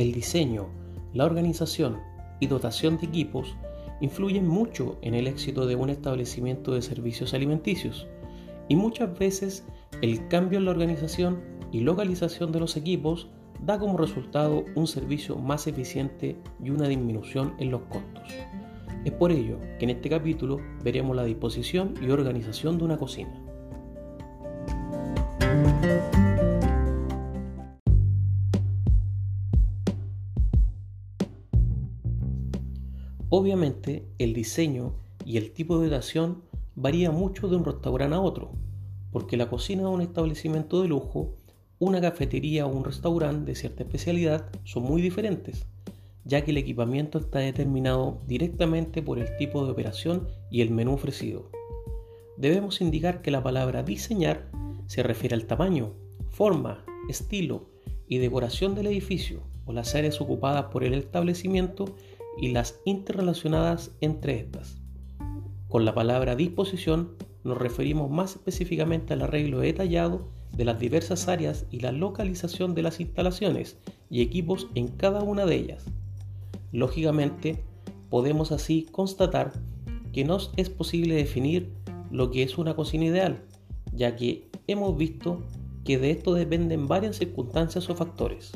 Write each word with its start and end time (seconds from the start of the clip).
El 0.00 0.12
diseño, 0.12 0.70
la 1.12 1.26
organización 1.26 1.98
y 2.40 2.46
dotación 2.46 2.96
de 2.96 3.04
equipos 3.04 3.54
influyen 4.00 4.48
mucho 4.48 4.96
en 5.02 5.12
el 5.12 5.26
éxito 5.26 5.66
de 5.66 5.76
un 5.76 5.90
establecimiento 5.90 6.72
de 6.72 6.80
servicios 6.80 7.34
alimenticios 7.34 8.06
y 8.66 8.76
muchas 8.76 9.18
veces 9.18 9.66
el 10.00 10.26
cambio 10.28 10.58
en 10.58 10.64
la 10.64 10.70
organización 10.70 11.42
y 11.70 11.80
localización 11.80 12.50
de 12.50 12.60
los 12.60 12.78
equipos 12.78 13.28
da 13.62 13.78
como 13.78 13.98
resultado 13.98 14.64
un 14.74 14.86
servicio 14.86 15.36
más 15.36 15.66
eficiente 15.66 16.38
y 16.64 16.70
una 16.70 16.88
disminución 16.88 17.52
en 17.58 17.70
los 17.70 17.82
costos. 17.82 18.32
Es 19.04 19.12
por 19.12 19.32
ello 19.32 19.58
que 19.78 19.84
en 19.84 19.90
este 19.90 20.08
capítulo 20.08 20.60
veremos 20.82 21.14
la 21.14 21.24
disposición 21.24 21.92
y 22.00 22.08
organización 22.08 22.78
de 22.78 22.84
una 22.84 22.96
cocina. 22.96 23.49
Obviamente 33.32 34.04
el 34.18 34.34
diseño 34.34 34.92
y 35.24 35.36
el 35.36 35.52
tipo 35.52 35.78
de 35.78 35.88
dotación 35.88 36.42
varía 36.74 37.12
mucho 37.12 37.46
de 37.46 37.54
un 37.54 37.64
restaurante 37.64 38.16
a 38.16 38.20
otro, 38.20 38.50
porque 39.12 39.36
la 39.36 39.48
cocina 39.48 39.82
de 39.82 39.88
un 39.88 40.00
establecimiento 40.00 40.82
de 40.82 40.88
lujo, 40.88 41.36
una 41.78 42.00
cafetería 42.00 42.66
o 42.66 42.70
un 42.70 42.84
restaurante 42.84 43.52
de 43.52 43.54
cierta 43.54 43.84
especialidad 43.84 44.50
son 44.64 44.82
muy 44.82 45.00
diferentes, 45.00 45.64
ya 46.24 46.44
que 46.44 46.50
el 46.50 46.56
equipamiento 46.56 47.18
está 47.18 47.38
determinado 47.38 48.20
directamente 48.26 49.00
por 49.00 49.20
el 49.20 49.36
tipo 49.36 49.64
de 49.64 49.70
operación 49.70 50.26
y 50.50 50.62
el 50.62 50.70
menú 50.70 50.94
ofrecido. 50.94 51.52
Debemos 52.36 52.80
indicar 52.80 53.22
que 53.22 53.30
la 53.30 53.44
palabra 53.44 53.84
diseñar 53.84 54.50
se 54.86 55.04
refiere 55.04 55.36
al 55.36 55.46
tamaño, 55.46 55.92
forma, 56.30 56.84
estilo 57.08 57.68
y 58.08 58.18
decoración 58.18 58.74
del 58.74 58.88
edificio 58.88 59.40
o 59.66 59.72
las 59.72 59.94
áreas 59.94 60.20
ocupadas 60.20 60.64
por 60.72 60.82
el 60.82 60.94
establecimiento 60.94 61.94
y 62.40 62.52
las 62.52 62.80
interrelacionadas 62.84 63.92
entre 64.00 64.40
estas. 64.40 64.80
Con 65.68 65.84
la 65.84 65.94
palabra 65.94 66.36
disposición 66.36 67.12
nos 67.44 67.58
referimos 67.58 68.10
más 68.10 68.36
específicamente 68.36 69.12
al 69.12 69.22
arreglo 69.22 69.60
detallado 69.60 70.28
de 70.56 70.64
las 70.64 70.78
diversas 70.78 71.28
áreas 71.28 71.66
y 71.70 71.80
la 71.80 71.92
localización 71.92 72.74
de 72.74 72.82
las 72.82 73.00
instalaciones 73.00 73.78
y 74.10 74.22
equipos 74.22 74.66
en 74.74 74.88
cada 74.88 75.22
una 75.22 75.46
de 75.46 75.56
ellas. 75.56 75.84
Lógicamente, 76.72 77.62
podemos 78.08 78.52
así 78.52 78.86
constatar 78.90 79.52
que 80.12 80.24
no 80.24 80.38
es 80.56 80.70
posible 80.70 81.14
definir 81.14 81.72
lo 82.10 82.30
que 82.30 82.42
es 82.42 82.58
una 82.58 82.74
cocina 82.74 83.04
ideal, 83.04 83.44
ya 83.92 84.16
que 84.16 84.50
hemos 84.66 84.96
visto 84.96 85.44
que 85.84 85.98
de 85.98 86.10
esto 86.10 86.34
dependen 86.34 86.88
varias 86.88 87.16
circunstancias 87.16 87.88
o 87.88 87.94
factores. 87.94 88.52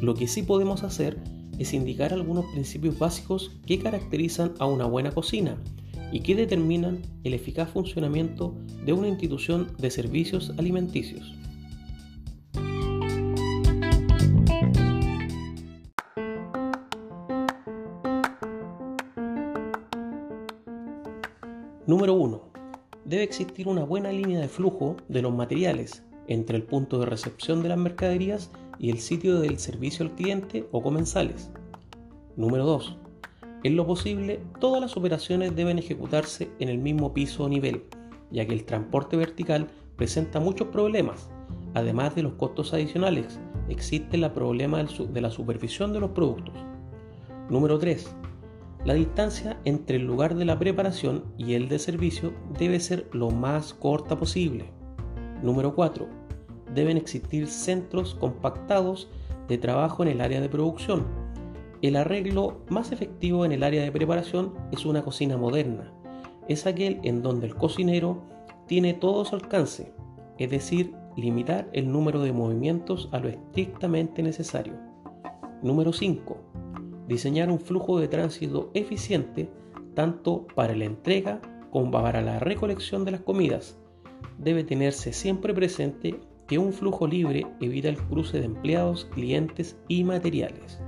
Lo 0.00 0.14
que 0.14 0.28
sí 0.28 0.44
podemos 0.44 0.84
hacer 0.84 1.18
es 1.58 1.74
indicar 1.74 2.12
algunos 2.12 2.44
principios 2.52 2.98
básicos 3.00 3.50
que 3.66 3.80
caracterizan 3.80 4.54
a 4.60 4.66
una 4.66 4.86
buena 4.86 5.10
cocina 5.10 5.60
y 6.12 6.20
que 6.20 6.36
determinan 6.36 7.02
el 7.24 7.34
eficaz 7.34 7.70
funcionamiento 7.70 8.54
de 8.84 8.92
una 8.92 9.08
institución 9.08 9.72
de 9.78 9.90
servicios 9.90 10.52
alimenticios. 10.56 11.34
Número 21.86 22.14
1. 22.14 22.42
Debe 23.04 23.24
existir 23.24 23.66
una 23.66 23.82
buena 23.82 24.12
línea 24.12 24.40
de 24.40 24.48
flujo 24.48 24.96
de 25.08 25.22
los 25.22 25.34
materiales 25.34 26.04
entre 26.28 26.56
el 26.56 26.62
punto 26.62 27.00
de 27.00 27.06
recepción 27.06 27.62
de 27.62 27.70
las 27.70 27.78
mercaderías 27.78 28.50
y 28.78 28.90
el 28.90 28.98
sitio 28.98 29.40
del 29.40 29.58
servicio 29.58 30.04
al 30.04 30.14
cliente 30.14 30.68
o 30.72 30.82
comensales. 30.82 31.50
Número 32.36 32.64
2. 32.64 32.96
En 33.64 33.76
lo 33.76 33.86
posible, 33.86 34.40
todas 34.60 34.80
las 34.80 34.96
operaciones 34.96 35.56
deben 35.56 35.78
ejecutarse 35.78 36.50
en 36.60 36.68
el 36.68 36.78
mismo 36.78 37.12
piso 37.12 37.44
o 37.44 37.48
nivel, 37.48 37.84
ya 38.30 38.46
que 38.46 38.52
el 38.52 38.64
transporte 38.64 39.16
vertical 39.16 39.66
presenta 39.96 40.38
muchos 40.38 40.68
problemas. 40.68 41.28
Además 41.74 42.14
de 42.14 42.22
los 42.22 42.34
costos 42.34 42.72
adicionales, 42.72 43.40
existe 43.68 44.16
el 44.16 44.30
problema 44.30 44.82
de 44.82 45.20
la 45.20 45.30
supervisión 45.30 45.92
de 45.92 46.00
los 46.00 46.10
productos. 46.10 46.54
Número 47.50 47.78
3. 47.78 48.14
La 48.84 48.94
distancia 48.94 49.58
entre 49.64 49.96
el 49.96 50.06
lugar 50.06 50.36
de 50.36 50.44
la 50.44 50.58
preparación 50.58 51.24
y 51.36 51.54
el 51.54 51.68
de 51.68 51.80
servicio 51.80 52.32
debe 52.58 52.78
ser 52.78 53.08
lo 53.12 53.30
más 53.30 53.74
corta 53.74 54.16
posible. 54.16 54.70
Número 55.42 55.74
4 55.74 56.27
deben 56.74 56.96
existir 56.96 57.46
centros 57.46 58.14
compactados 58.14 59.08
de 59.48 59.58
trabajo 59.58 60.02
en 60.02 60.08
el 60.08 60.20
área 60.20 60.40
de 60.40 60.48
producción. 60.48 61.06
El 61.80 61.96
arreglo 61.96 62.60
más 62.68 62.92
efectivo 62.92 63.44
en 63.44 63.52
el 63.52 63.62
área 63.62 63.82
de 63.82 63.92
preparación 63.92 64.54
es 64.72 64.84
una 64.84 65.02
cocina 65.02 65.36
moderna. 65.36 65.92
Es 66.48 66.66
aquel 66.66 66.98
en 67.02 67.22
donde 67.22 67.46
el 67.46 67.54
cocinero 67.54 68.22
tiene 68.66 68.94
todo 68.94 69.24
su 69.24 69.36
alcance, 69.36 69.92
es 70.38 70.50
decir, 70.50 70.94
limitar 71.16 71.68
el 71.72 71.90
número 71.90 72.22
de 72.22 72.32
movimientos 72.32 73.08
a 73.12 73.18
lo 73.18 73.28
estrictamente 73.28 74.22
necesario. 74.22 74.74
Número 75.62 75.92
5. 75.92 76.36
Diseñar 77.08 77.50
un 77.50 77.58
flujo 77.58 77.98
de 77.98 78.08
tránsito 78.08 78.70
eficiente 78.74 79.50
tanto 79.94 80.46
para 80.54 80.76
la 80.76 80.84
entrega 80.84 81.40
como 81.70 81.90
para 81.90 82.22
la 82.22 82.38
recolección 82.38 83.04
de 83.04 83.12
las 83.12 83.20
comidas. 83.20 83.76
Debe 84.38 84.62
tenerse 84.62 85.12
siempre 85.12 85.52
presente 85.54 86.20
que 86.48 86.58
un 86.58 86.72
flujo 86.72 87.06
libre 87.06 87.46
evita 87.60 87.90
el 87.90 87.98
cruce 87.98 88.40
de 88.40 88.46
empleados, 88.46 89.04
clientes 89.12 89.76
y 89.86 90.02
materiales. 90.02 90.80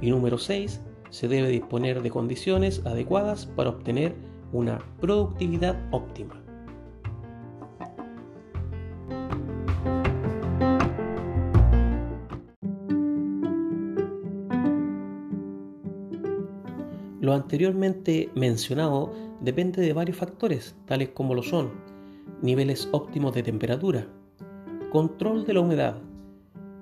Y 0.00 0.10
número 0.10 0.38
6. 0.38 0.80
Se 1.10 1.28
debe 1.28 1.48
disponer 1.48 2.02
de 2.02 2.10
condiciones 2.10 2.84
adecuadas 2.86 3.46
para 3.46 3.70
obtener 3.70 4.16
una 4.52 4.78
productividad 5.00 5.78
óptima. 5.92 6.40
Lo 17.20 17.32
anteriormente 17.32 18.30
mencionado 18.34 19.14
depende 19.40 19.82
de 19.82 19.92
varios 19.92 20.16
factores, 20.16 20.76
tales 20.86 21.10
como 21.10 21.34
lo 21.34 21.42
son 21.42 21.70
niveles 22.42 22.88
óptimos 22.92 23.34
de 23.34 23.42
temperatura, 23.42 24.06
control 24.94 25.44
de 25.44 25.54
la 25.54 25.60
humedad, 25.60 25.96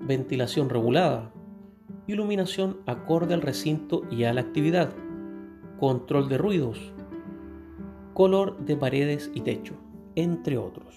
ventilación 0.01 0.69
regulada, 0.69 1.33
iluminación 2.05 2.77
acorde 2.85 3.33
al 3.33 3.41
recinto 3.41 4.03
y 4.11 4.25
a 4.25 4.33
la 4.33 4.41
actividad, 4.41 4.93
control 5.79 6.29
de 6.29 6.37
ruidos, 6.37 6.93
color 8.13 8.59
de 8.59 8.77
paredes 8.77 9.31
y 9.33 9.41
techo, 9.41 9.73
entre 10.13 10.59
otros. 10.59 10.95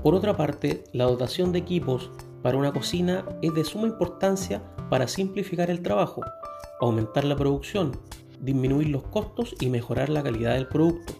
Por 0.00 0.14
otra 0.14 0.36
parte, 0.36 0.84
la 0.92 1.06
dotación 1.06 1.50
de 1.50 1.58
equipos 1.58 2.12
para 2.40 2.56
una 2.56 2.72
cocina 2.72 3.24
es 3.42 3.52
de 3.52 3.64
suma 3.64 3.88
importancia 3.88 4.62
para 4.88 5.08
simplificar 5.08 5.70
el 5.70 5.82
trabajo, 5.82 6.22
aumentar 6.80 7.24
la 7.24 7.34
producción 7.34 7.98
disminuir 8.40 8.88
los 8.88 9.04
costos 9.04 9.54
y 9.60 9.68
mejorar 9.68 10.08
la 10.08 10.22
calidad 10.22 10.54
del 10.54 10.68
producto. 10.68 11.12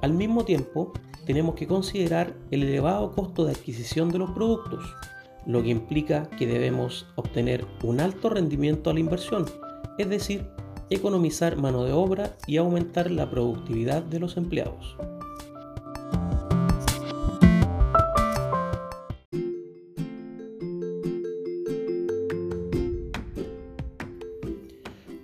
Al 0.00 0.12
mismo 0.12 0.44
tiempo, 0.44 0.92
tenemos 1.26 1.54
que 1.54 1.66
considerar 1.66 2.34
el 2.50 2.64
elevado 2.64 3.12
costo 3.12 3.44
de 3.44 3.52
adquisición 3.52 4.10
de 4.10 4.18
los 4.18 4.30
productos, 4.30 4.84
lo 5.46 5.62
que 5.62 5.70
implica 5.70 6.28
que 6.30 6.46
debemos 6.46 7.06
obtener 7.16 7.64
un 7.82 8.00
alto 8.00 8.28
rendimiento 8.28 8.90
a 8.90 8.94
la 8.94 9.00
inversión, 9.00 9.46
es 9.98 10.08
decir, 10.08 10.46
economizar 10.90 11.56
mano 11.56 11.84
de 11.84 11.92
obra 11.92 12.36
y 12.46 12.56
aumentar 12.56 13.10
la 13.10 13.30
productividad 13.30 14.02
de 14.02 14.20
los 14.20 14.36
empleados. 14.36 14.96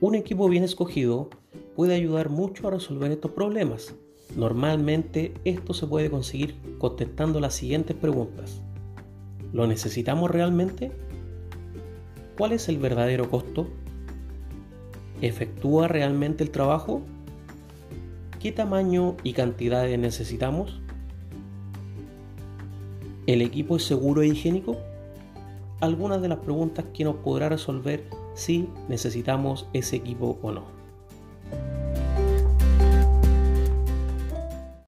Un 0.00 0.14
equipo 0.14 0.48
bien 0.48 0.62
escogido 0.62 1.28
puede 1.74 1.96
ayudar 1.96 2.28
mucho 2.28 2.68
a 2.68 2.70
resolver 2.70 3.10
estos 3.10 3.32
problemas. 3.32 3.96
Normalmente 4.36 5.34
esto 5.44 5.74
se 5.74 5.88
puede 5.88 6.08
conseguir 6.08 6.54
contestando 6.78 7.40
las 7.40 7.54
siguientes 7.54 7.96
preguntas. 7.96 8.62
¿Lo 9.52 9.66
necesitamos 9.66 10.30
realmente? 10.30 10.92
¿Cuál 12.36 12.52
es 12.52 12.68
el 12.68 12.78
verdadero 12.78 13.28
costo? 13.28 13.66
¿Efectúa 15.20 15.88
realmente 15.88 16.44
el 16.44 16.50
trabajo? 16.50 17.02
¿Qué 18.38 18.52
tamaño 18.52 19.16
y 19.24 19.32
cantidades 19.32 19.98
necesitamos? 19.98 20.80
¿El 23.26 23.42
equipo 23.42 23.74
es 23.74 23.82
seguro 23.82 24.22
e 24.22 24.28
higiénico? 24.28 24.76
Algunas 25.80 26.20
de 26.22 26.28
las 26.28 26.38
preguntas 26.38 26.86
que 26.92 27.04
nos 27.04 27.16
podrá 27.16 27.48
resolver 27.48 28.08
si 28.34 28.68
necesitamos 28.88 29.68
ese 29.72 29.96
equipo 29.96 30.38
o 30.42 30.52
no. 30.52 30.77